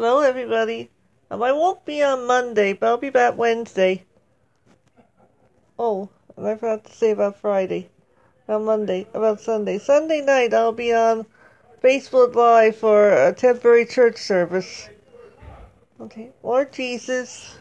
[0.00, 0.88] Hello, everybody.
[1.30, 4.06] Um, I won't be on Monday, but I'll be back Wednesday.
[5.78, 6.08] Oh,
[6.38, 7.90] and I forgot to say about Friday.
[8.48, 9.76] On Monday, about Sunday.
[9.76, 11.26] Sunday night, I'll be on
[11.84, 14.88] Facebook Live for a temporary church service.
[16.00, 16.30] Okay.
[16.42, 17.58] Lord Jesus,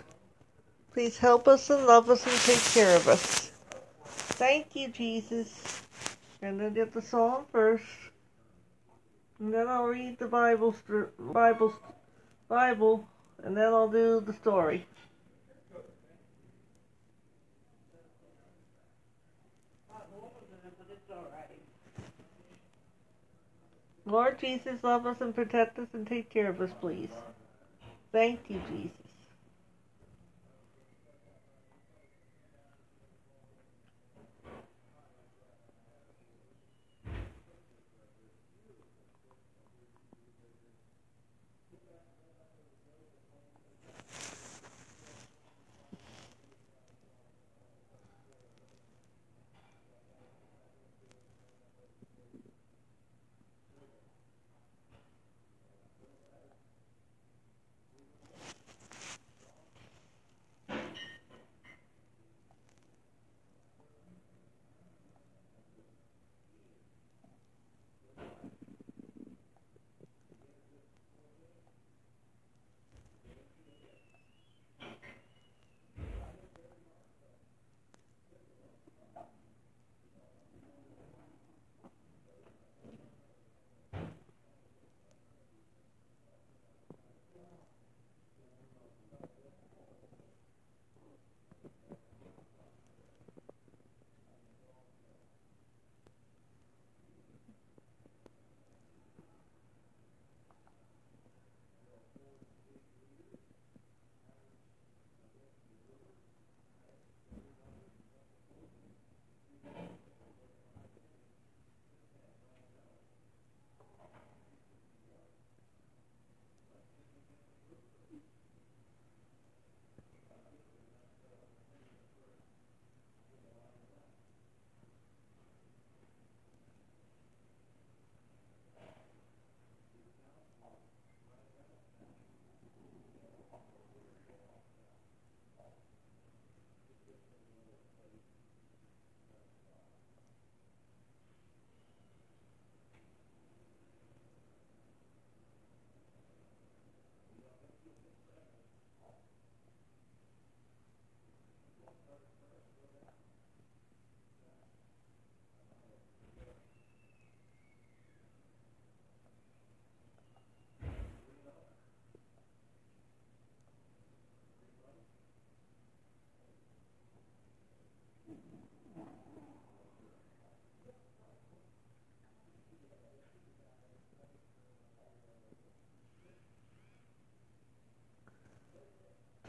[0.94, 3.52] please help us and love us and take care of us.
[4.40, 5.82] Thank you, Jesus.
[6.42, 7.84] And then get the psalm first.
[9.40, 10.74] And then I'll read the Bible,
[11.20, 11.74] Bible,
[12.50, 13.08] Bible,
[13.44, 14.86] and then I'll do the story.
[24.06, 27.12] Lord Jesus, love us and protect us and take care of us, please.
[28.12, 29.08] Thank you, Jesus.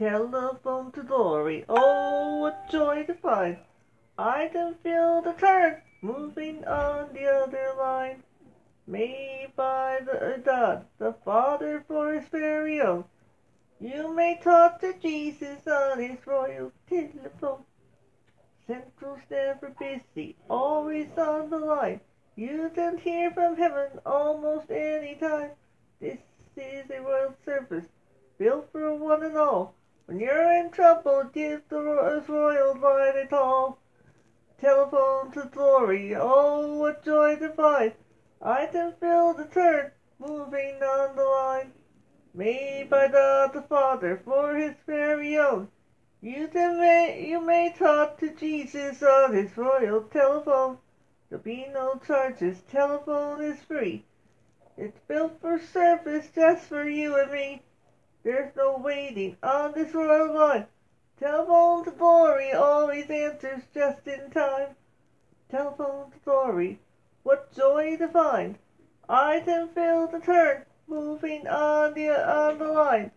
[0.01, 1.63] Telephone to glory.
[1.69, 3.57] Oh, what joy to find.
[4.17, 8.23] I can feel the current moving on the other line.
[8.87, 13.03] Made by the uh, God, the Father for his very own.
[13.79, 17.63] You may talk to Jesus on his royal telephone.
[18.65, 22.01] Central's never busy, always on the line.
[22.35, 25.51] You can hear from heaven almost any time.
[25.99, 26.17] This
[26.57, 27.85] is a royal service
[28.39, 29.75] built for one and all.
[30.07, 33.77] When you're in trouble, give the royal line a call.
[34.57, 37.93] Telephone to glory, oh, what joy to find.
[38.41, 41.73] I can feel the turn moving on the line.
[42.33, 45.69] Made by God the Father for his very own.
[46.19, 50.77] You, can may, you may talk to Jesus on his royal telephone.
[51.29, 54.05] There'll be no charges, telephone is free.
[54.77, 57.61] It's built for service just for you and me.
[58.23, 60.67] There's no waiting on this royal line.
[61.19, 64.75] Telephone to glory always answers just in time.
[65.49, 66.79] Telephone to glory,
[67.23, 68.59] what joy to find.
[69.09, 73.11] I can feel the turn moving on the on the line.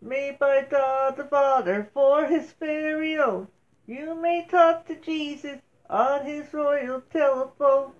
[0.00, 3.46] Made by God the Father for his very own.
[3.86, 7.92] You may talk to Jesus on his royal telephone.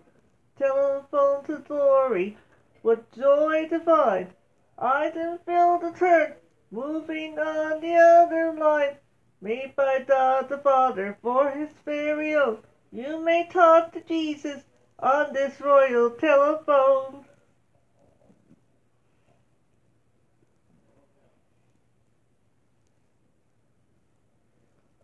[0.59, 2.37] Telephone to glory,
[2.83, 4.35] what joy to find.
[4.81, 6.35] I can feel the train
[6.71, 8.97] moving on the other line,
[9.41, 12.59] made by God the Father for his very own.
[12.93, 14.63] You may talk to Jesus
[15.01, 17.25] on this royal telephone.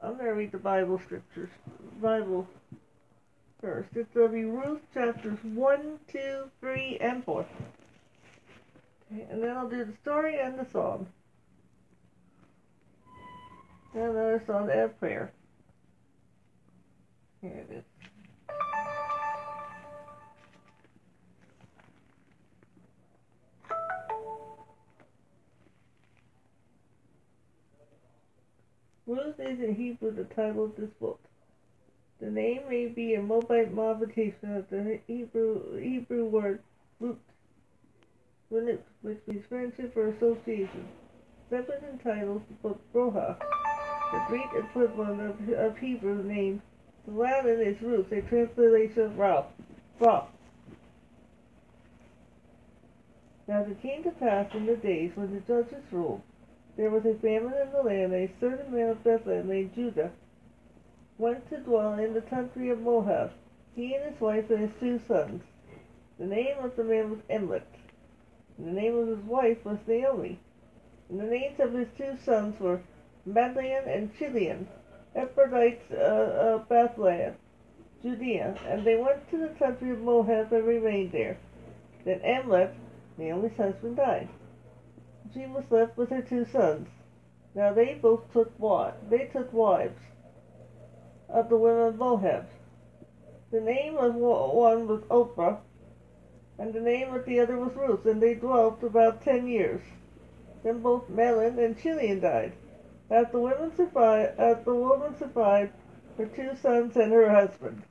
[0.01, 1.49] I'm going to read the Bible scriptures.
[2.01, 2.47] Bible
[3.61, 3.89] first.
[3.95, 7.47] It's going to be Ruth chapters 1, 2, 3, and 4.
[9.15, 11.07] Okay, and then I'll do the story and the song.
[13.95, 15.33] And another song and prayer.
[17.41, 17.85] Here it is.
[29.07, 31.21] Ruth is in Hebrew the title of this book.
[32.21, 36.61] The name may be a mobile modification of the Hebrew Hebrew word
[38.51, 40.87] root, which means friendship or association.
[41.51, 43.37] Separate entitled the book Broha,
[44.13, 46.63] the Greek equivalent of, of Hebrew name.
[47.07, 49.47] The Latin is Ruth, a translation of Ralph.
[50.01, 50.29] Ralph.
[53.47, 56.23] Now it came to pass in the days when the judges ruled
[56.77, 60.11] there was a famine in the land, and a certain man of Bethlehem named Judah
[61.19, 63.31] went to dwell in the country of Moab,
[63.77, 65.45] he and his wife and his two sons.
[66.19, 67.49] The name of the man was and
[68.59, 70.39] the name of his wife was Naomi.
[71.09, 72.83] And the names of his two sons were
[73.27, 74.69] Mahlon and Chilion,
[75.17, 77.35] Ephrathites uh, of Bethlehem,
[78.03, 78.57] Judea.
[78.69, 81.39] And they went to the country of Moab and remained there.
[82.05, 82.75] Then Elimelech,
[83.19, 84.29] Naomi's husband, died
[85.35, 86.89] she was left with her two sons.
[87.55, 88.97] Now they both took wives.
[89.11, 90.01] They took wives
[91.29, 92.47] of the women of Moab.
[93.51, 95.59] The name of one was Oprah,
[96.59, 99.83] and the name of the other was Ruth, and they dwelt about ten years.
[100.63, 102.53] Then both Mahlon and Chilion died.
[103.11, 105.73] As the women survived, as the woman survived
[106.17, 107.83] her two sons and her husband.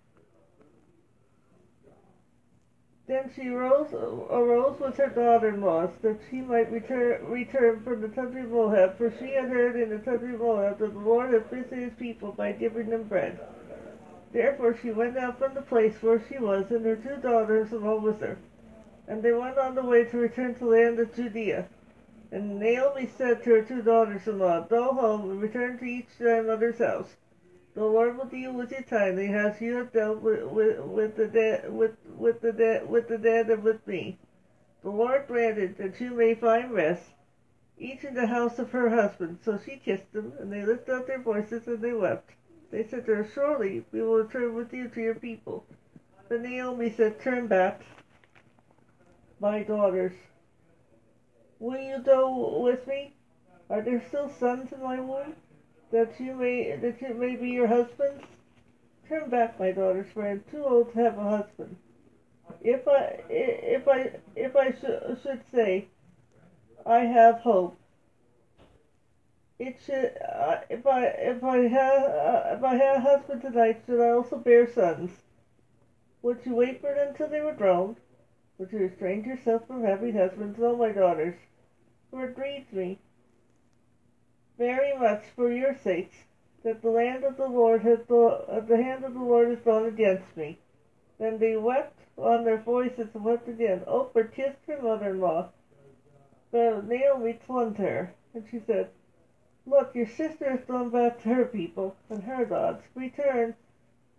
[3.06, 8.42] Then she rose, arose with her daughter-in-laws, that she might return, return from the country
[8.42, 11.45] of Moab, for she had heard in the country of Moab that the Lord had
[11.48, 13.38] visited his people by giving them bread.
[14.31, 18.04] Therefore she went out from the place where she was, and her two daughters along
[18.04, 18.38] with her.
[19.07, 21.67] And they went on the way to return to the land of Judea.
[22.31, 26.44] And Naomi said to her two daughters-in-law, Go home and return to each to their
[26.44, 27.15] mother's house.
[27.75, 31.27] The Lord will deal with you kindly, as you have dealt with, with, with the
[31.27, 34.19] dead, with, with the dead, with the dead, and with me.
[34.83, 37.03] The Lord granted that you may find rest,
[37.77, 39.39] each in the house of her husband.
[39.44, 42.31] So she kissed them, and they lifted up their voices and they wept.
[42.69, 45.65] They said to her, Surely we will return with you to your people.
[46.27, 47.81] But Naomi said, Turn back,
[49.44, 50.13] my daughters.
[51.60, 53.13] Will you go with me?
[53.69, 55.36] Are there still sons in my womb?
[55.92, 58.24] that you may that it may be your husband's?
[59.10, 61.75] Turn back, my daughters, for I am too old to have a husband.
[62.62, 65.88] If I if I if I sh- should say,
[66.86, 67.78] I have hope.
[69.60, 71.04] It should uh, if I
[71.34, 75.12] if I have uh, if I had a husband tonight, should I also bear sons?
[76.22, 77.98] Would you wait for them till they were grown?
[78.57, 81.35] Would you restrain yourself from having husbands, oh my daughters?
[82.11, 83.00] For it grieves me
[84.57, 86.15] very much for your sakes,
[86.63, 89.85] that the land of the Lord has uh, the hand of the Lord has gone
[89.85, 90.59] against me.
[91.19, 93.81] Then they wept on their voices and wept again.
[93.88, 95.49] Oprah kissed her mother-in-law,
[96.51, 98.89] but Naomi clung to her, and she said,
[99.66, 102.83] Look, your sister has gone back to her people and her gods.
[102.95, 103.56] Return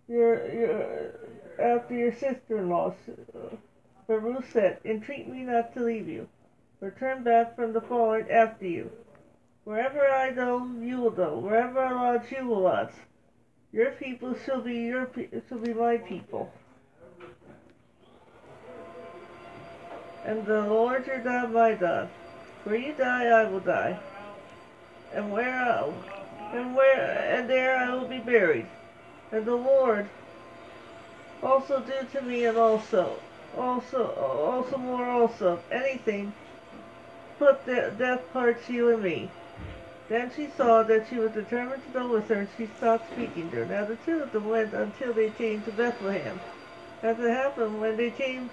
[0.07, 1.11] your, your,
[1.59, 2.95] after your sister-in-law.
[4.07, 6.27] Ruth said, Entreat me not to leave you.
[6.79, 8.91] Return back from the fallen after you.
[9.63, 11.39] Wherever I go, you will go.
[11.39, 12.93] Wherever I lodge, you will lodge.
[13.71, 15.09] Your people shall be your
[15.49, 16.53] shall be my people.
[20.23, 22.09] And the Lord your God my God.
[22.63, 23.99] Where you die, I will die.
[25.13, 25.91] And where I,
[26.53, 28.67] and where and there I will be buried.
[29.31, 30.07] And the Lord
[31.41, 33.17] also do to me and also
[33.57, 36.33] also also more also anything
[37.39, 39.29] but the death parts you and me.
[40.07, 43.49] Then she saw that she was determined to go with her, and she stopped speaking
[43.51, 43.65] to her.
[43.65, 46.39] Now the two of them went until they came to Bethlehem.
[47.03, 48.49] As it happened, when they came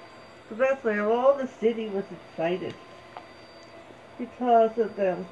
[0.48, 2.74] to Bethlehem, all the city was excited
[4.18, 5.26] because of them.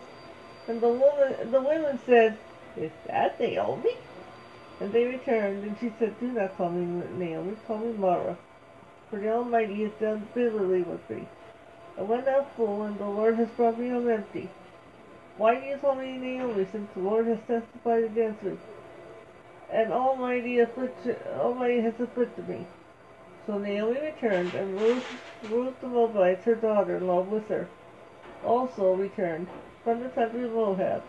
[0.69, 2.39] And the woman, the women said,
[2.77, 3.97] "Is that Naomi?"
[4.81, 6.87] And they returned, and she said, "Do not call me
[7.19, 8.37] Naomi, call me Mara,
[9.11, 11.27] Oh, for the Almighty has done bitterly with me.
[11.99, 14.49] I went out full, and the Lord has brought me home empty."
[15.37, 18.57] Why do you call me Naomi, since the Lord has testified against me?
[19.73, 22.67] And Almighty, affliction, Almighty has afflicted me.
[23.47, 25.05] So Naomi returned, and Ruth,
[25.49, 27.67] Ruth the Moabite, her daughter-in-law, with her,
[28.45, 29.49] also returned
[29.83, 31.03] from the country of Moab.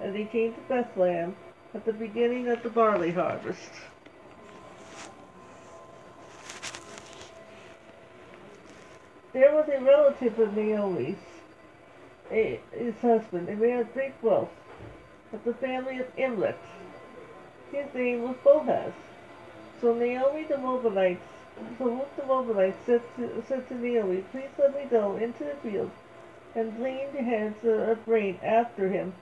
[0.00, 1.34] And they came to Bethlehem
[1.74, 3.72] at the beginning of the barley harvest.
[9.38, 11.14] There was a relative of Naomi's,
[12.28, 14.50] a, his husband, a man of great wealth,
[15.32, 16.58] of the family of Elimelech.
[17.70, 18.92] His name was Boaz.
[19.80, 21.20] So Naomi the Moabite,
[21.78, 25.54] so Ruth the Moabite said to, said to Naomi, Please let me go into the
[25.62, 25.92] field
[26.56, 29.12] and glean the heads of grain after him.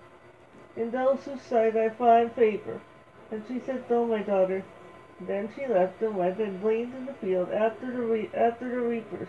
[0.77, 2.81] In those whose sight I find favor.
[3.31, 4.65] And she said, No, my daughter.
[5.21, 8.81] Then she left and went and gleaned in the field after the, re- after the
[8.81, 9.29] reapers.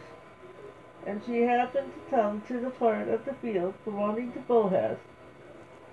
[1.08, 4.98] And she happened to come to the part of the field belonging to Boaz,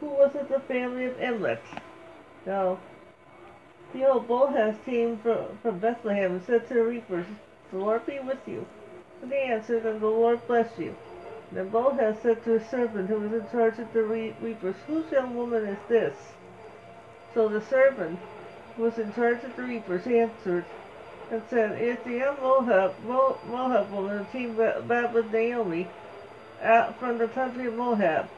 [0.01, 1.63] who was of the family of Elimelech.
[2.45, 2.79] Now,
[3.93, 7.27] behold, Boaz came from, from Bethlehem and said to the reapers,
[7.71, 8.67] The Lord be with you.
[9.23, 10.97] And they answered, And the Lord bless you.
[11.53, 15.37] Then Boaz said to his servant who was in charge of the reapers, Whose young
[15.37, 16.17] woman is this?
[17.35, 18.19] So the servant
[18.77, 20.65] who was in charge of the reapers answered
[21.31, 25.89] and said, It's the young Moab, Mo- Moab woman came ba- back with Naomi
[26.63, 28.29] out from the country of Moab.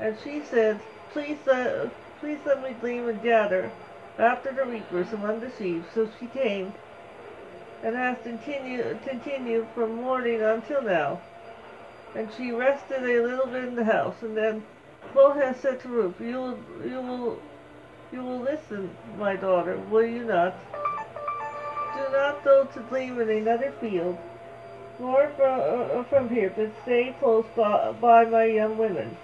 [0.00, 0.80] And she said,
[1.12, 3.70] Please let, please let me glean and gather
[4.18, 5.84] after the reapers among the sheep.
[5.94, 6.72] So she came
[7.82, 11.20] and has continued, continued from morning until now.
[12.14, 14.16] And she rested a little bit in the house.
[14.22, 14.64] And then
[15.14, 17.42] Boaz said to Ruth, You will, you will,
[18.12, 20.54] you will listen, my daughter, will you not?
[22.12, 24.16] Not go to glean in another field,
[24.98, 29.16] nor from, uh, from here, but stay close by, by my young women.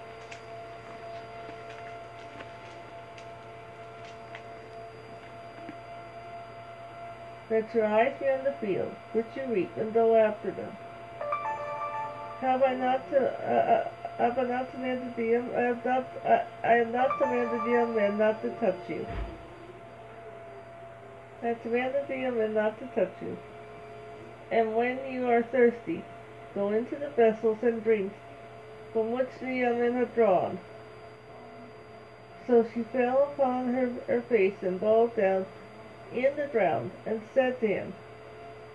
[7.50, 10.76] Let your eyes be on the field, which you reap, and go after them.
[12.40, 16.06] Have I not to, uh, uh, have I not commanded the young, I have not,
[16.24, 19.06] I, I have not commanded the young man not to touch you.
[21.42, 23.37] I commanded the young man not to touch you.
[24.50, 26.04] And when you are thirsty,
[26.54, 28.12] go into the vessels and drink
[28.92, 30.58] from which the young men have drawn.
[32.46, 35.46] So she fell upon her, her face and bowed down
[36.12, 37.94] in the ground, and said to him,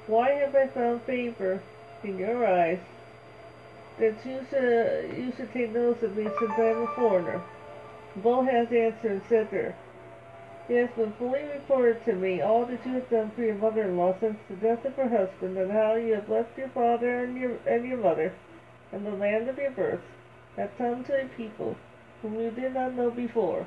[0.07, 1.61] Why have I found favor
[2.03, 2.79] in your eyes,
[3.99, 7.41] that you should, you should take notice of me since I am a foreigner?
[8.15, 9.75] Boaz answered and said to her,
[10.69, 14.17] It has been fully reported to me all that you have done for your mother-in-law
[14.19, 17.57] since the death of her husband, and how you have left your father and your,
[17.65, 18.33] and your mother,
[18.91, 20.01] and the land of your birth,
[20.57, 21.77] have come to a people
[22.21, 23.65] whom you did not know before.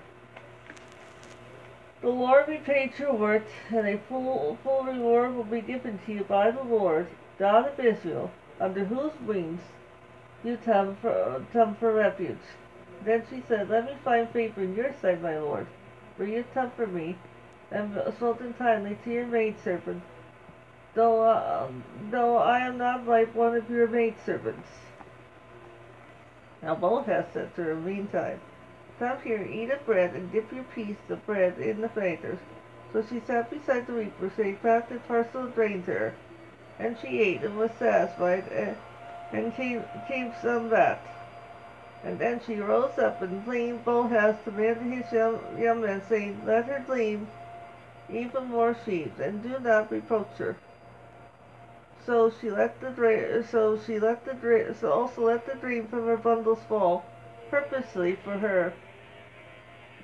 [2.02, 6.24] The Lord repaid your work, and a full, full reward will be given to you
[6.24, 9.60] by the Lord, God of Israel, under whose wings
[10.44, 12.38] you come for, come for refuge.
[13.04, 15.66] Then she said, Let me find favor in your sight, my Lord,
[16.20, 17.16] for you have for me,
[17.70, 20.02] and spoken kindly to your maidservant,
[20.92, 21.70] though, uh,
[22.10, 24.68] though I am not like one of your maidservants.
[26.62, 28.38] Now Boaz said to her, Meantime,
[28.98, 32.38] Come here, eat of bread, and dip your piece of bread in the fingers.
[32.92, 36.14] So she sat beside the reaper, so he passed a parcel of grain to her.
[36.78, 38.76] And she ate and was satisfied, and,
[39.32, 41.02] and came, came some back.
[42.02, 46.66] And then she rose up and gleaned Boaz commanded his young, young men, saying, Let
[46.66, 47.26] her glean
[48.08, 50.56] even more sheep, and do not reproach her.
[52.04, 56.06] So she let the dra- so she let the so also let the dream from
[56.06, 57.04] her bundles fall,
[57.50, 58.72] purposely for her.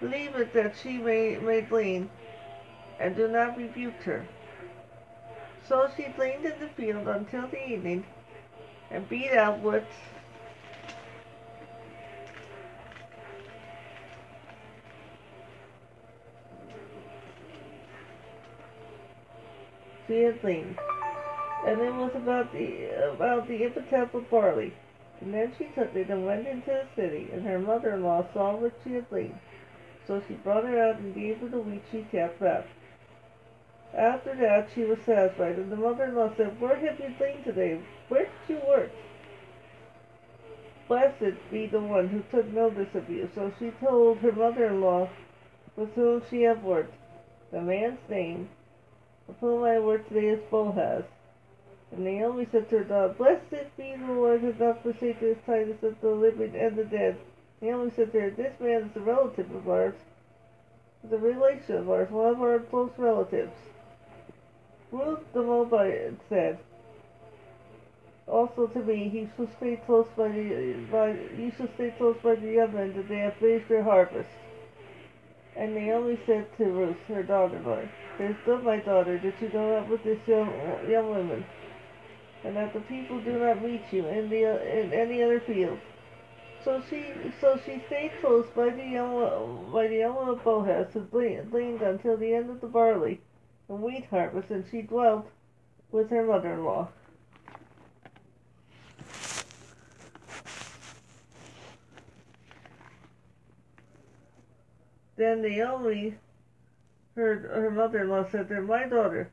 [0.02, 2.10] Leave it that she may, may glean,
[3.00, 4.26] and do not rebuke her.
[5.66, 8.04] So she gleaned in the field until the evening,
[8.90, 9.84] and beat out what
[20.06, 20.76] gleaned.
[21.66, 24.72] And it was about the about the epitaph of barley.
[25.20, 28.74] And then she took it and went into the city, and her mother-in-law saw what
[28.84, 29.38] she had gleaned.
[30.06, 32.66] So she brought her out and gave her the wheat she kept back.
[33.96, 37.80] After that she was satisfied, and the mother-in-law said, Where have you gleaned today?
[38.08, 38.90] Where did you work?
[40.86, 43.28] Blessed be the one who took notice of you.
[43.34, 45.08] So she told her mother-in-law
[45.76, 46.94] with whom she had worked.
[47.50, 48.48] The man's name,
[49.28, 51.04] of whom I work today, is Boaz.
[51.92, 55.38] And Naomi said to her daughter, Blessed be the Lord who has not forsaken his
[55.46, 57.16] kindness of the living and the dead.
[57.60, 59.94] Naomi said to her, This man is a relative of ours,
[61.10, 63.52] a relation of ours, one of our close relatives.
[64.90, 66.58] Ruth the Moabite said,
[68.28, 72.34] also to me, he shall stay close by the by you shall stay close by
[72.34, 74.28] the men that they have finished their harvest.
[75.56, 77.88] And Naomi said to Ruth, her daughter-in-law, It
[78.18, 80.52] is good, my daughter, that you go out with this young,
[80.88, 81.44] young woman,
[82.44, 84.44] and that the people do not meet you in, the,
[84.78, 85.78] in any other field.
[86.64, 91.00] So she, so she stayed close by the young, by the young of Boaz, who
[91.02, 93.20] gleaned until the end of the barley
[93.68, 95.28] and wheat harvest, and she dwelt
[95.90, 96.88] with her mother-in-law.
[105.16, 106.14] Then Naomi,
[107.16, 109.30] her, her mother-in-law, said to her, My daughter,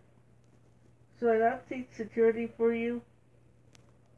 [1.19, 3.01] shall I not seek security for you?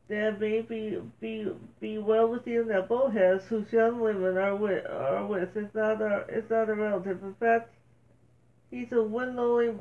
[0.08, 2.64] That may be, be, be well with you.
[2.64, 6.76] Now Boaz, whose young women are with, are with is, not our, is not a
[6.76, 7.24] relative.
[7.24, 7.74] In fact,
[8.70, 9.80] he's a windowing,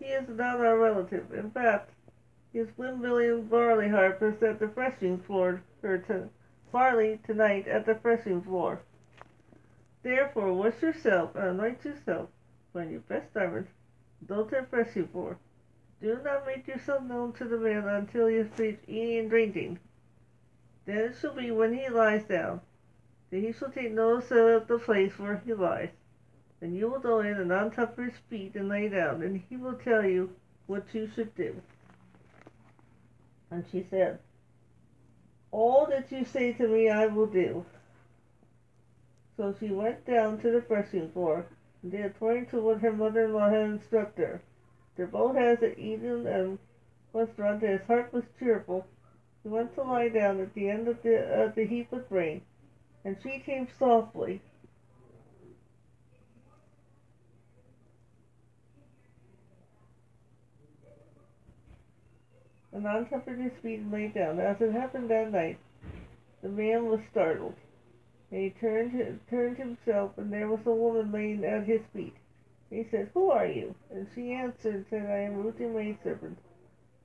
[0.00, 1.32] he is not our relative.
[1.32, 1.90] In fact,
[2.52, 6.28] his windmilling barley harvest at the threshing floor, or to,
[6.72, 8.80] barley tonight at the threshing floor.
[10.04, 12.28] Therefore, wash yourself and anoint yourself
[12.72, 13.68] when your best garment,
[14.26, 15.38] don't impress you for.
[16.02, 19.78] Do not make yourself known to the man until you finish eating and drinking.
[20.84, 22.60] Then it shall be when he lies down,
[23.30, 25.88] that he shall take notice of the place where he lies.
[26.60, 29.72] Then you will go in and untop his feet and lay down, and he will
[29.72, 31.62] tell you what you should do.
[33.50, 34.18] And she said,
[35.50, 37.64] All that you say to me I will do.
[39.36, 41.46] So she went down to the threshing floor,
[41.82, 44.42] and did according to what her mother-in-law had instructed her.
[44.96, 46.58] Their Boaz had eaten and
[47.12, 48.86] was drunk, and his heart was cheerful.
[49.42, 52.42] He went to lie down at the end of the, uh, the heap of grain,
[53.04, 54.40] and she came softly.
[62.72, 64.40] And uncovered his feet and lay down.
[64.40, 65.58] As it happened that night,
[66.42, 67.54] the man was startled.
[68.34, 72.16] And he turned, turned himself, and there was a woman laying at his feet.
[72.68, 73.76] He said, Who are you?
[73.92, 76.36] And she answered said, I am Ruth your maidservant.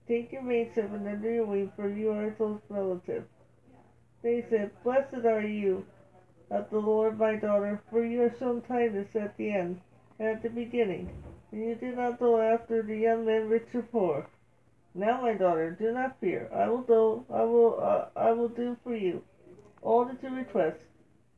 [0.08, 3.26] Take your maidservant under your wing, for you are a close relative.
[4.24, 5.86] They said, Blessed are you
[6.50, 9.82] of the Lord, my daughter, for you have shown kindness at the end
[10.18, 11.12] and at the beginning,
[11.52, 14.26] and you did not go after the young men rich or poor.
[14.96, 16.50] Now, my daughter, do not fear.
[16.52, 19.22] I will do, I will, uh, I will do for you
[19.84, 20.80] all that you request.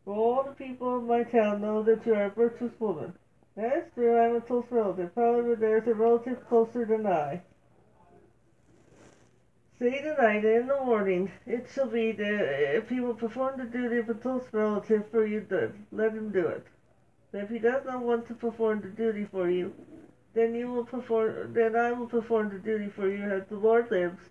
[0.06, 3.14] All the people of my town know that you are a virtuous woman.
[3.56, 5.12] That is true, I am a close relative.
[5.16, 7.42] However, there is a relative closer than I.
[9.78, 13.66] Say tonight and in the morning, it shall be that if he will perform the
[13.66, 16.66] duty of a close relative for you, then let him do it.
[17.32, 19.74] But if he does not want to perform the duty for you,
[20.34, 21.54] then you will perform.
[21.54, 24.30] Then I will perform the duty for you, as the Lord lives.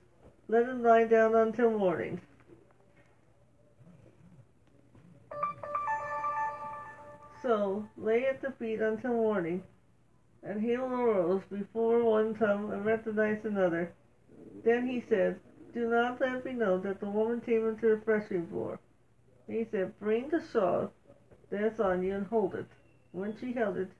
[0.48, 2.20] Let him lie down until morning.
[7.42, 9.62] So lay at the feet until morning.
[10.42, 13.92] And he arose before one tongue and recognized another.
[14.64, 15.38] Then he said,
[15.74, 18.78] Do not let me know that the woman came into the threshing floor.
[19.46, 20.92] He said, Bring the shawl
[21.50, 22.66] that's on you and hold it.
[23.12, 23.90] When she held it,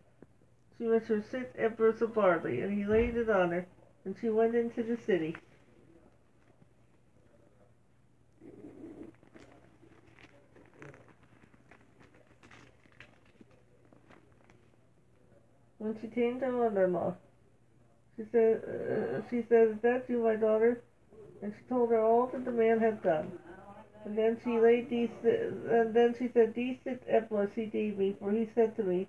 [0.78, 3.66] she was her six ephahs of barley, and he laid it on her,
[4.04, 5.36] and she went into the city.
[15.80, 17.14] When she came to mother-in-law.
[18.16, 20.82] She said, uh, she said, is that you, my daughter?
[21.42, 23.32] And she told her all that the man had done.
[24.04, 28.14] And then she laid these, and then she said, these six ephahs he gave me,
[28.20, 29.08] for he said to me,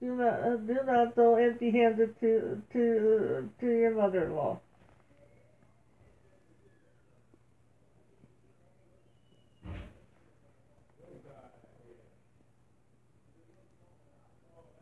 [0.00, 4.58] do not, uh, do not go empty-handed to, to, to your mother-in-law.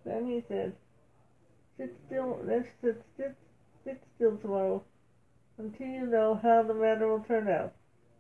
[0.05, 0.73] Then he said,
[1.81, 3.35] Sit still, let's sit, sit,
[3.85, 4.85] sit still tomorrow
[5.57, 7.73] until you know how the matter will turn out.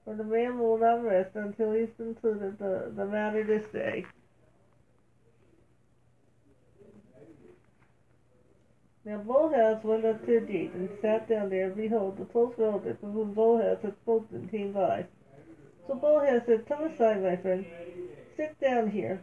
[0.07, 4.07] For the man will not rest until he's concluded the, the matter this day.
[9.05, 12.55] Now Boaz went up to the gate and sat down there, and behold, the close
[12.57, 15.05] relative of whom Boaz had spoken came by.
[15.87, 17.67] So Boaz said, Come aside, my friend.
[18.39, 19.21] Sit down here.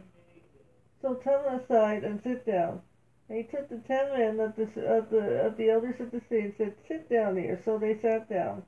[1.02, 2.82] So come aside and sit down.
[3.28, 6.22] And he took the ten men of the, of the, of the elders of the
[6.28, 7.60] city and said, Sit down here.
[7.64, 8.62] So they sat down.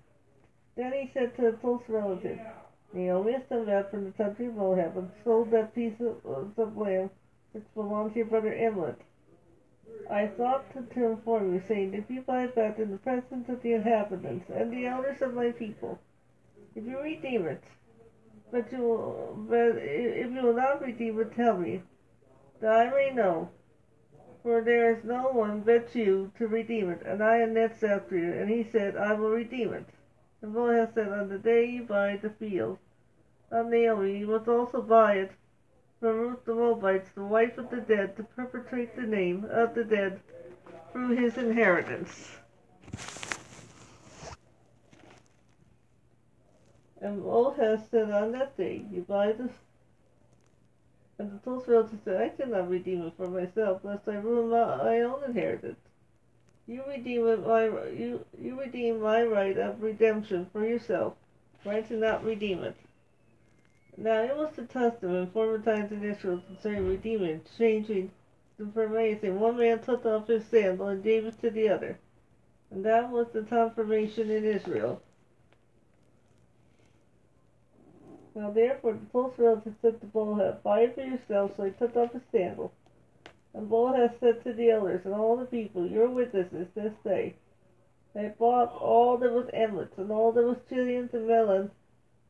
[0.76, 2.38] Then he said to a close relative,
[2.92, 6.76] Naomi has come back from the country of Moab and sold that piece of, of
[6.76, 7.10] land
[7.52, 8.98] which belonged to your brother Elimelech.
[10.10, 13.48] I thought to, to inform you, saying, If you buy it back in the presence
[13.48, 15.98] of the inhabitants and the elders of my people,
[16.74, 17.62] if you redeem it,
[18.50, 21.82] but you but if you will not redeem it, tell me,
[22.60, 23.50] that I may know,
[24.42, 28.16] for there is no one but you to redeem it, and I am next after
[28.16, 28.32] you.
[28.32, 29.86] And he said, I will redeem it.
[30.42, 32.78] And Boaz said, On the day you buy the field
[33.50, 35.32] of Naomi, you must also buy it
[36.00, 39.84] from Ruth the Moabite, the wife of the dead, to perpetuate the name of the
[39.84, 40.20] dead
[40.92, 42.36] through his inheritance.
[47.02, 49.50] And Boaz said, On that day you buy the
[51.20, 54.76] and the Tulsa relative said, I cannot redeem it for myself, lest I ruin my,
[54.78, 55.76] my own inheritance.
[56.66, 61.14] You redeem it my you you redeem my right of redemption for yourself,
[61.62, 62.74] for I cannot redeem it.
[63.98, 68.12] Now it was the custom in former times in Israel concerning redeeming, changing
[68.56, 69.40] the formation.
[69.40, 71.98] One man took off his sandal and gave it to the other.
[72.70, 75.02] And that was the confirmation in Israel.
[78.32, 81.96] Now therefore the close relative said to Boaz, Buy it for yourself, so he took
[81.96, 82.72] off his sandal.
[83.52, 87.34] And Boaz said to the elders and all the people, Your witnesses this day.
[88.14, 91.72] They bought all that was Emlets and all that was Chilions and Mahlon's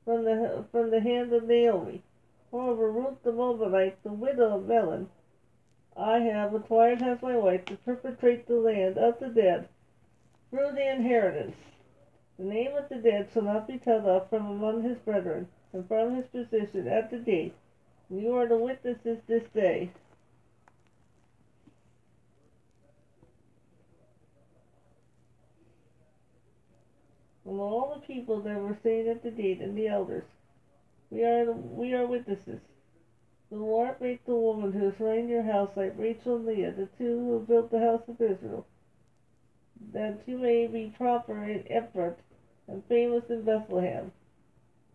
[0.07, 2.03] from the from the hand of Naomi.
[2.51, 5.11] Moreover, Ruth the Moabite, the widow of Mahlon,
[5.95, 9.69] I have acquired as my wife to perpetrate the land of the dead
[10.51, 11.57] through the inheritance.
[12.39, 15.87] The name of the dead shall not be cut off from among his brethren and
[15.87, 17.55] from his position at the gate.
[18.11, 19.91] You are the witnesses this day.
[27.45, 30.25] And all the people that were staying at the gate and the elders,
[31.11, 32.61] we are the, we are witnesses.
[33.51, 36.89] The Lord made the woman who is running your house like Rachel and Leah, the
[36.99, 38.65] two who built the house of Israel,
[39.93, 42.19] that you may be proper in Ephrath
[42.69, 44.13] and famous in Bethlehem.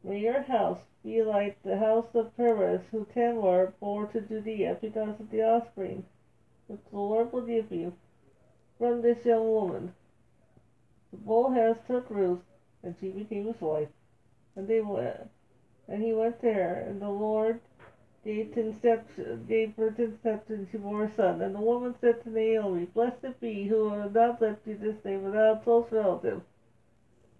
[0.07, 5.19] May your house be like the house of Perez, who Tamar bore to Judea because
[5.19, 6.05] of the offspring
[6.67, 7.91] which the Lord will give you
[8.77, 9.95] from this young woman.
[11.09, 12.43] The bull has took Ruth,
[12.83, 13.89] and she became his wife,
[14.55, 15.31] and they went,
[15.87, 17.59] and he went there, and the Lord
[18.23, 21.41] gave conception, gave her conception, she bore a son.
[21.41, 25.91] And the woman said to Naomi, Blessed be who left you this day without close
[25.91, 26.43] relative,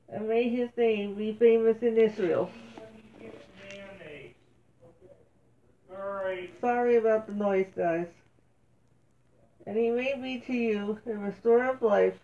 [0.10, 2.50] and may his name be famous in Israel.
[6.62, 8.08] Sorry about the noise, guys.
[9.65, 12.18] And he may be to you a restorer of life,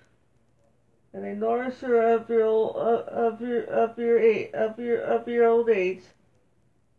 [1.13, 4.17] and a nourisher of your of your of your
[4.53, 6.03] of your of your old age.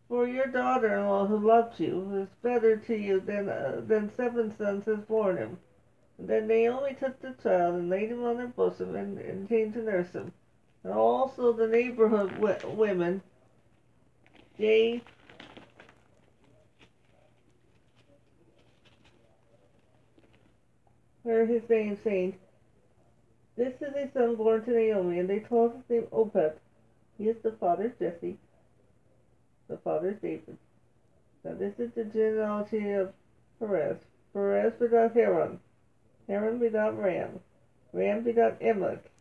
[0.09, 4.85] For your daughter-in-law who loved you is better to you than uh, than seven sons
[4.87, 5.59] has borne him.
[6.18, 9.73] And then Naomi took the child and laid him on her bosom and, and came
[9.73, 10.33] to nurse him.
[10.85, 13.23] And also the neighborhood w- women
[14.59, 15.03] gave
[21.25, 22.37] her his name, saying,
[23.57, 26.55] This is a son born to Naomi, and they told his name Obed.
[27.16, 28.37] He is the father of Jesse,
[29.68, 30.57] the father of David.
[31.45, 33.12] Now this is the genealogy of
[33.59, 33.99] Perez.
[34.33, 35.61] Perez begot Haran.
[36.29, 37.40] Haran begot Ram.
[37.92, 39.12] Ram begot Emelech.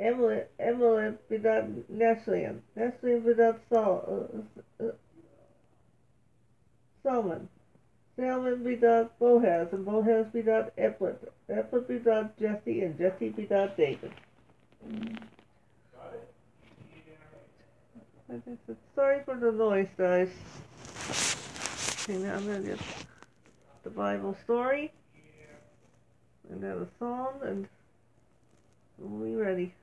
[0.00, 2.60] Emelech begot Nashlian.
[2.76, 4.28] Nashlian begot Sol,
[4.80, 4.90] uh, uh,
[7.02, 7.48] Solomon.
[8.16, 11.18] Salmon begot Boaz, and Boaz begot Ephrath.
[11.50, 14.10] Ephrath begot Jesse, and Jesse begot David.
[18.94, 20.30] Sorry for the noise, guys.
[22.02, 22.80] Okay, now I'm going to get
[23.84, 24.92] the Bible story,
[26.50, 27.68] and then a song, and
[28.98, 29.74] we'll be ready.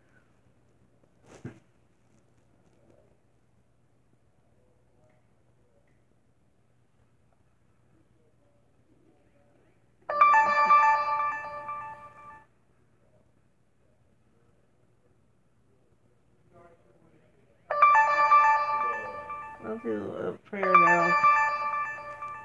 [19.83, 21.13] Do a prayer now.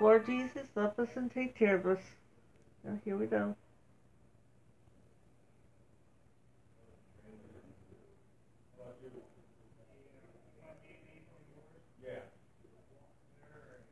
[0.00, 2.00] Lord Jesus, love us and take care of us.
[2.84, 3.54] Now, here we go.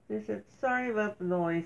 [0.08, 1.64] They said, sorry about the noise.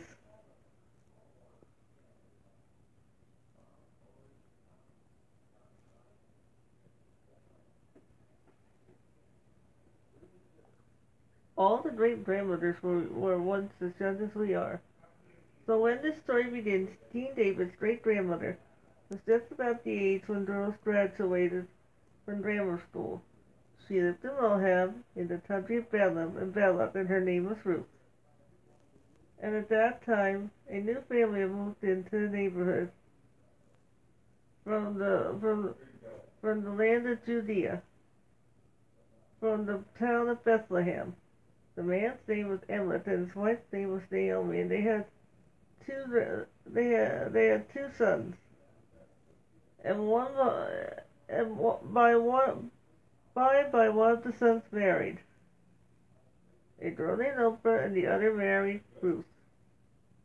[11.60, 14.80] All the great grandmothers were, were once as young as we are.
[15.66, 18.56] So when this story begins, King David's great grandmother
[19.10, 21.66] was just about the age when girls graduated
[22.24, 23.20] from grammar school.
[23.86, 27.58] She lived in Moab, in the country of Balaam and Balak, and her name was
[27.62, 27.84] Ruth.
[29.42, 32.90] And at that time, a new family moved into the neighborhood
[34.64, 35.74] from the from
[36.40, 37.82] from the land of Judea,
[39.40, 41.14] from the town of Bethlehem.
[41.74, 45.06] The man's name was Elimelech, and his wife's name was Naomi, and they had
[45.86, 48.36] two they had they had two sons,
[49.84, 50.32] and one
[51.28, 51.56] and
[51.92, 52.70] by one
[53.34, 55.18] by by one of the sons married
[56.82, 59.26] a girl named Oprah and the other married Ruth.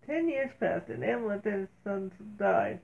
[0.05, 2.79] Ten years passed, and Elimelech and his sons died.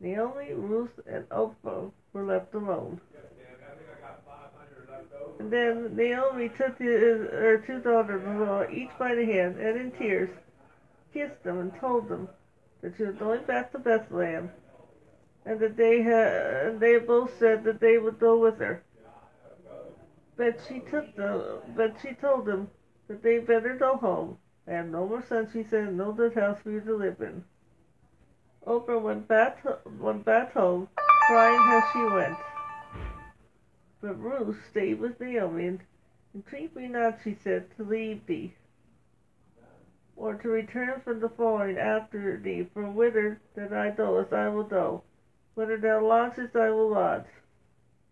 [0.00, 3.00] Naomi, Ruth, and Oprah were left alone.
[5.50, 10.30] Then Naomi took her two daughters-in-law each by the hand, and in tears
[11.12, 12.28] kissed them and told them
[12.80, 14.50] that she was going back to Bethlehem,
[15.44, 18.82] and that they had, they both said that they would go with her.
[20.36, 22.70] But she took them, but she told them
[23.08, 24.38] that they better go home.
[24.66, 27.44] I have no more sons, she said, no good house for you to live in.
[28.66, 29.62] Oprah went back,
[30.00, 30.88] went back home,
[31.26, 32.38] crying as she went.
[34.06, 35.80] But Ruth stayed with Naomi, and
[36.34, 38.52] entreat me not, she said, to leave thee,
[40.14, 44.64] or to return from the foreign after thee, for whither that I goest I will
[44.64, 45.04] go,
[45.54, 47.24] whither thou lodgest I will lodge.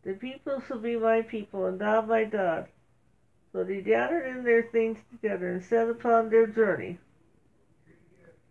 [0.02, 2.68] The people shall be my people, and thou my God.
[3.52, 7.00] So they gathered in their things together and set upon their journey.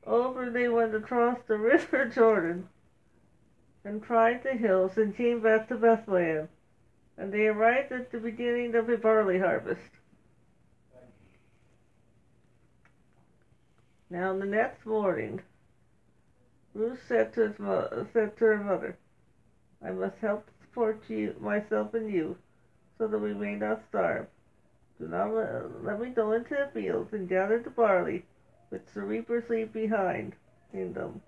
[0.06, 2.70] Over they went across the river Jordan
[3.84, 6.48] and tried the hills and came back to Bethlehem.
[7.22, 9.92] And they arrived at the beginning of a barley harvest.
[14.10, 15.40] Now the next morning,
[16.74, 18.98] Ruth said to, his said to her mother,
[19.86, 22.38] I must help support you, myself and you,
[22.98, 24.26] so that we may not starve.
[25.00, 28.26] Do not let, let me go into the fields and gather the barley
[28.70, 30.34] which the reapers leave behind
[30.74, 31.22] in them.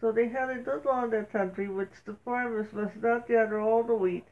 [0.00, 3.82] So they had a good long that country which the farmers must not gather all
[3.82, 4.24] the wheat,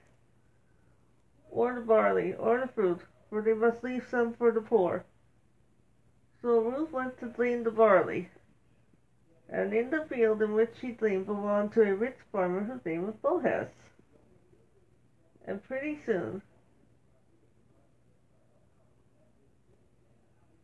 [1.54, 5.04] or the barley, or the fruit, for they must leave some for the poor.
[6.42, 8.28] So Ruth went to glean the barley,
[9.48, 13.06] and in the field in which she gleaned belonged to a rich farmer whose name
[13.06, 13.68] was Boaz.
[15.46, 16.42] And pretty soon,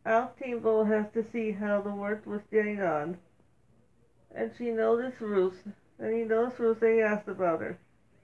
[0.05, 3.17] out came Boaz to see how the work was getting on.
[4.35, 5.63] And she noticed Ruth,
[5.99, 7.77] and he noticed Ruth and he asked about her.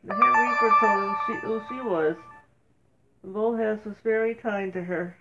[0.03, 2.15] The head reaper told him she, who she was.
[3.23, 5.17] Boaz was very kind to her.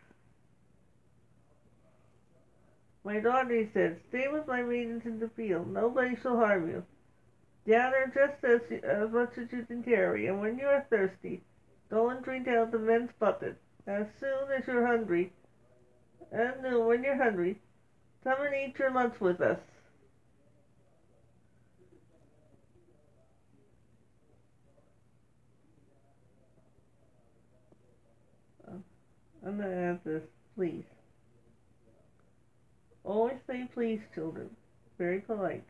[3.04, 5.72] My daughter, he said, stay with my maidens in the field.
[5.72, 6.84] Nobody shall harm you.
[7.66, 11.42] Gather just as, as much as you can carry, and when you are thirsty,
[11.90, 13.56] go and drink out the men's bucket.
[13.86, 15.32] As soon as you're hungry,
[16.32, 17.60] and when you're hungry,
[18.24, 19.60] come and eat your lunch with us.
[29.46, 30.22] I'm to add this,
[30.56, 30.84] please.
[33.04, 34.50] Always say please, children.
[34.98, 35.64] Very polite.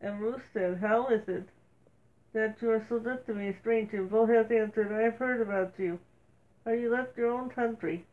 [0.00, 1.46] And Ruth said, How is it
[2.32, 4.02] that you are so good to me, a stranger?
[4.04, 5.98] Boaz answered, I have heard about you,
[6.64, 8.06] how you left your own country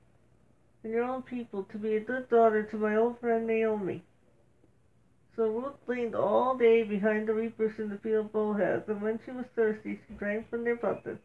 [0.83, 4.03] and your own people to be a good daughter to my old friend Naomi.
[5.37, 9.19] So Ruth leaned all day behind the reapers in the field of Boaz, and when
[9.23, 11.21] she was thirsty, she drank from their buckets.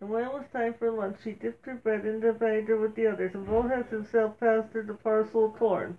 [0.00, 2.94] And when it was time for lunch, she dipped her bread in the vinegar with
[2.94, 5.96] the others, and Boaz himself passed her the parcel of corn.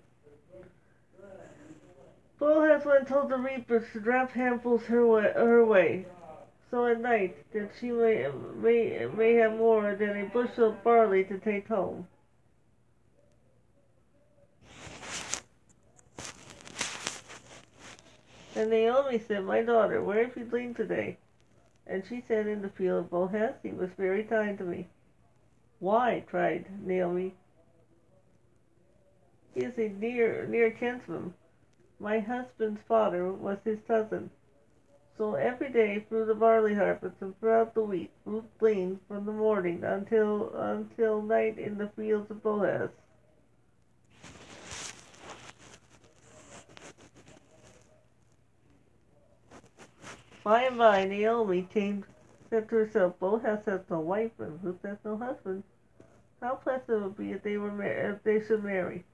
[2.38, 6.06] Boaz went told the reapers to drop handfuls her way, her way,
[6.70, 11.24] so at night that she may, may, may have more than a bushel of barley
[11.24, 12.06] to take home.
[18.54, 21.18] And Naomi said, My daughter, where have you gleaned today?
[21.88, 23.54] And she said, In the field of Boaz.
[23.62, 24.88] He was very kind to me.
[25.78, 26.22] Why?
[26.26, 27.34] cried Naomi.
[29.54, 31.34] He is a near near kinsman.
[31.98, 34.30] My husband's father was his cousin.
[35.16, 39.32] So every day through the barley harvest and throughout the week, Ruth gleaned from the
[39.32, 42.90] morning until until night in the fields of Boaz.
[50.48, 52.06] By, Naomi came,
[52.48, 55.62] said to herself, Boaz has no wife and Ruth has no husband.
[56.40, 59.04] How pleasant it would be if they were mar- if they should marry.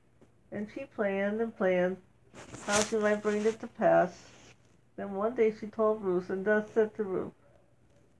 [0.52, 1.96] And she planned and planned
[2.66, 4.16] how she might bring it to pass.
[4.94, 7.32] Then one day she told Ruth, and thus said to Ruth,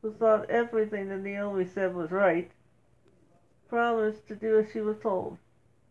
[0.02, 2.50] who thought everything that Naomi said was right,
[3.68, 5.38] promised to do as she was told.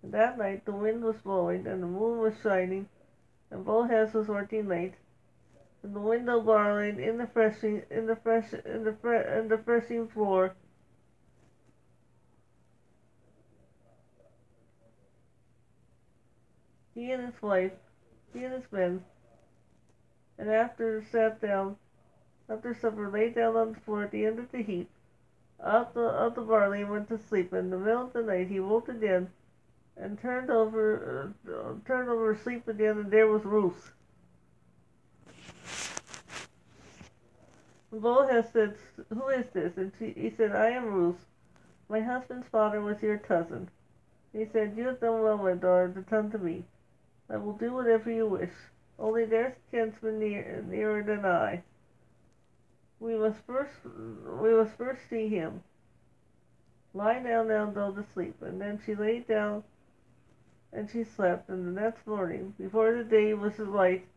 [0.01, 2.89] And that night the wind was blowing and the moon was shining,
[3.49, 4.95] and Boaz was working late,
[5.83, 10.07] the window barring in the threshing in the fresh in the fre- in the threshing
[10.07, 10.55] floor.
[16.95, 17.73] He and his wife,
[18.33, 19.03] he and his men,
[20.37, 21.75] and after sat down,
[22.47, 24.89] after supper, lay down on the floor at the end of the heap,
[25.61, 27.51] out the of the barley, and went to sleep.
[27.51, 29.31] In the middle of the night he woke again,
[29.97, 33.91] and turned over, uh, turned over asleep again, and there was Ruth.
[37.93, 38.75] Boaz said,
[39.09, 39.77] Who is this?
[39.77, 41.25] And she, he said, I am Ruth.
[41.87, 43.69] My husband's father was your cousin.
[44.31, 46.65] He said, You have done well, my daughter, to come to me.
[47.29, 48.53] I will do whatever you wish.
[48.97, 51.61] Only there's a kinsman near, nearer than I.
[52.99, 55.61] We must first we must first see him.
[56.93, 58.41] Lie down now and go to sleep.
[58.41, 59.63] And then she lay down
[60.71, 64.07] and she slept, and the next morning, before the day was light,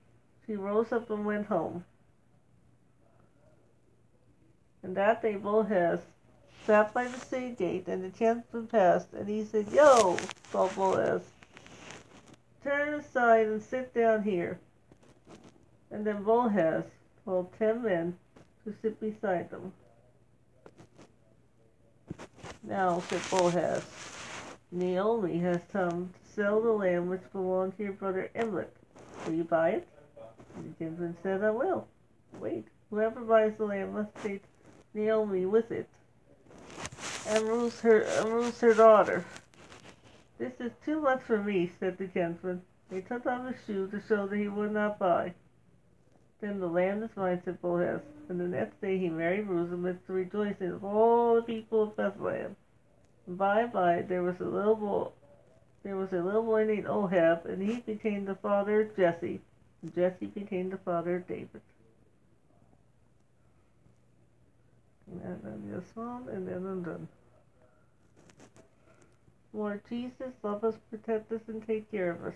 [0.46, 1.84] she rose up and went home.
[4.86, 5.98] And that day Boaz
[6.64, 10.16] sat by the city gate, and the kinsman passed, and he said, Yo,
[10.52, 11.22] Boaz,
[12.62, 14.60] turn aside and sit down here.
[15.90, 16.84] And then Boaz
[17.24, 18.16] called ten men
[18.62, 19.72] to sit beside them.
[22.62, 23.84] Now, said Boaz,
[24.70, 28.70] Naomi has come to sell the land which belonged to your brother Elimelech.
[29.26, 29.88] Will you buy it?
[30.54, 31.88] And the kinsman said, I will.
[32.38, 34.44] Wait, whoever buys the land must take
[34.96, 35.88] Naomi with it,
[37.28, 39.26] and Ruth her, and Ruth her daughter.
[40.38, 42.62] This is too much for me, said the gentleman.
[42.90, 45.34] He took off his shoe to show that he would not buy.
[46.40, 48.00] Then the land is mine, said Boaz.
[48.30, 51.96] And the next day he married Ruth amidst the rejoicing of all the people of
[51.96, 52.56] Bethlehem.
[53.26, 55.08] And by and by there was a little boy,
[55.82, 59.42] there was a little boy named Obed, and he became the father of Jesse,
[59.82, 61.60] and Jesse became the father of David.
[65.10, 67.08] And then this one, and then I'm done.
[69.52, 72.34] Lord Jesus, love us, protect us, and take care of us.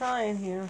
[0.00, 0.66] Trying here.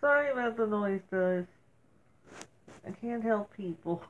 [0.00, 1.46] Sorry about the noise, guys.
[2.86, 4.04] I can't help people.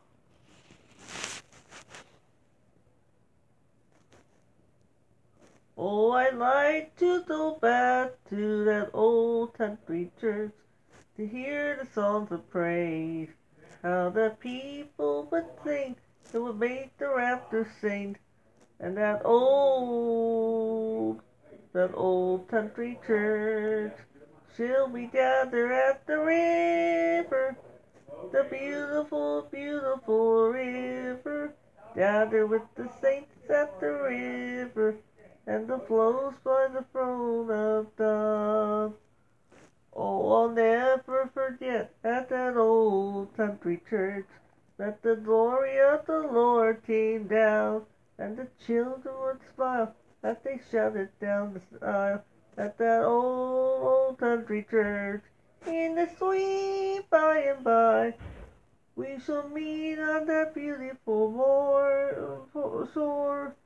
[5.79, 10.53] Oh, I'd like to go back to that old country church
[11.17, 13.31] to hear the songs of praise.
[13.83, 15.97] How the people would sing,
[16.33, 18.19] it would make the rafters sing.
[18.81, 21.23] And that old,
[21.73, 23.97] that old country church,
[24.57, 25.51] she'll be at
[26.07, 27.57] the river,
[28.33, 31.55] the beautiful, beautiful river,
[31.95, 34.97] gathered with the saints at the river.
[35.47, 38.95] And the flows by the throne of God.
[39.95, 44.27] Oh, I'll never forget at that old country church
[44.79, 47.83] that the glory of the Lord came down,
[48.19, 52.25] and the children would smile as they shouted down the aisle
[52.57, 55.23] at that old, old country church.
[55.67, 58.15] In the sweet by and by,
[58.97, 61.33] we shall meet on that beautiful
[62.93, 63.57] shore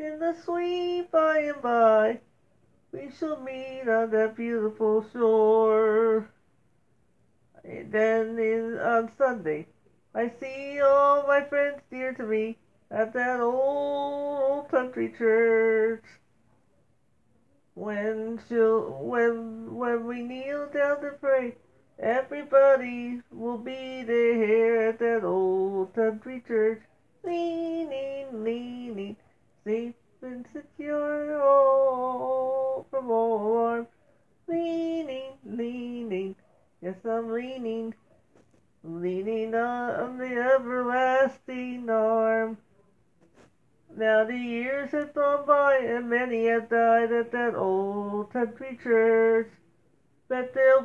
[0.00, 2.20] in the sweet by and by,
[2.90, 6.30] we shall meet on that beautiful shore.
[7.62, 9.66] And then in, on Sunday,
[10.14, 12.56] I see all my friends dear to me
[12.90, 16.02] at that old, old country church.
[17.80, 21.54] When she'll, when, when we kneel down to pray,
[21.98, 26.82] everybody will be there at that old country church.
[27.24, 29.16] Leaning, leaning
[29.64, 33.86] safe and secure all from all harm.
[34.46, 36.36] Leaning, leaning,
[36.82, 37.94] yes, I'm leaning,
[38.84, 42.58] leaning on the everlasting arm.
[43.96, 49.50] Now the years have gone by and many have died at that old country church.
[50.28, 50.82] But they'll,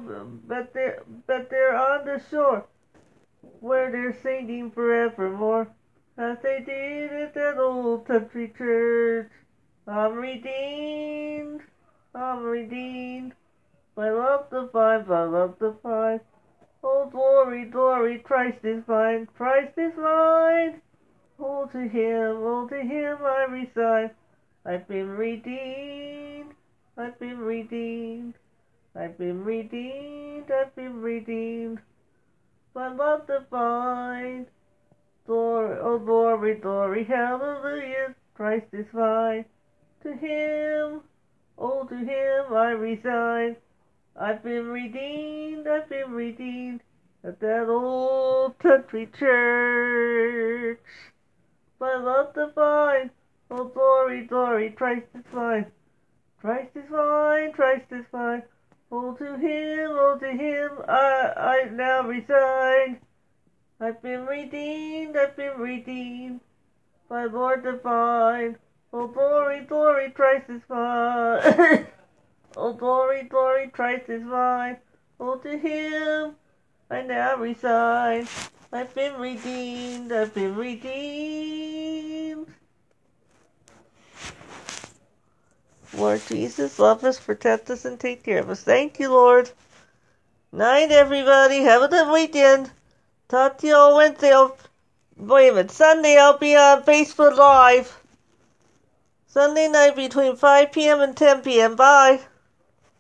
[0.48, 2.66] but they're, but they're on the shore
[3.60, 5.68] where they're singing forevermore
[6.18, 9.30] as they did at that old country church.
[9.88, 11.62] I'm redeemed,
[12.16, 13.34] I'm redeemed,
[13.96, 16.22] by love divine, by love divine.
[16.84, 20.82] Oh, glory, glory, Christ is mine, Christ is mine.
[21.38, 24.12] Oh, to him, oh, to him I resign.
[24.66, 26.54] I've been redeemed,
[26.98, 28.36] I've been redeemed,
[28.96, 31.80] I've been redeemed, I've been redeemed,
[32.74, 34.48] by love divine.
[35.28, 39.46] Glory, oh glory, glory, hallelujah, Christ is mine.
[40.04, 41.02] To him,
[41.58, 43.58] oh to him I resign.
[44.16, 46.80] I've been redeemed, I've been redeemed
[47.26, 50.80] at that old country church.
[51.86, 53.12] By love divine,
[53.52, 55.68] oh glory, glory, Christ is mine.
[56.42, 58.42] Christ is mine, Christ is mine.
[58.92, 63.02] Oh to him, oh to him I, I now resign.
[63.80, 66.42] I've been redeemed, I've been redeemed
[67.08, 68.58] by Lord divine.
[68.92, 71.86] Oh glory, glory, Christ is mine.
[72.58, 74.78] oh glory, glory, Christ is mine.
[75.20, 76.36] Oh to him
[76.90, 78.28] I now resign.
[78.76, 82.46] I've been redeemed, I've been redeemed.
[85.94, 88.62] Lord Jesus, love us, protect us, and take care of us.
[88.62, 89.50] Thank you, Lord.
[90.52, 91.60] Night, everybody.
[91.60, 92.70] Have a good weekend.
[93.30, 94.34] Talk to you on Wednesday.
[94.34, 94.58] I'll,
[95.16, 95.72] wait a minute.
[95.72, 97.98] Sunday I'll be on Facebook Live.
[99.28, 101.00] Sunday night between 5 p.m.
[101.00, 101.78] and 10 p.m.
[101.78, 102.20] Bye.